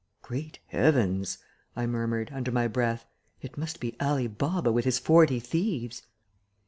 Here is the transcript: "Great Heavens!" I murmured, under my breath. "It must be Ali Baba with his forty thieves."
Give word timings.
"Great 0.23 0.57
Heavens!" 0.65 1.37
I 1.75 1.85
murmured, 1.85 2.31
under 2.33 2.51
my 2.51 2.67
breath. 2.67 3.05
"It 3.43 3.55
must 3.55 3.79
be 3.79 3.95
Ali 3.99 4.25
Baba 4.25 4.71
with 4.71 4.85
his 4.85 4.97
forty 4.97 5.39
thieves." 5.39 6.01